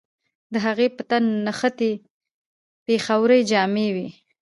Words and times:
د 0.53 0.55
هغې 0.65 0.87
په 0.95 1.03
تن 1.09 1.23
نخي 1.47 1.91
پېښورۍ 2.85 3.41
جامې 3.51 3.87
وې 3.95 4.07